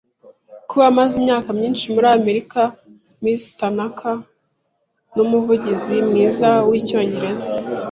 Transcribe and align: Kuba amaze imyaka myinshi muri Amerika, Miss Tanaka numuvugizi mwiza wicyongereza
Kuba 0.69 0.85
amaze 0.91 1.13
imyaka 1.21 1.49
myinshi 1.57 1.85
muri 1.93 2.07
Amerika, 2.17 2.61
Miss 3.21 3.41
Tanaka 3.59 4.11
numuvugizi 5.15 5.95
mwiza 6.09 6.49
wicyongereza 6.69 7.51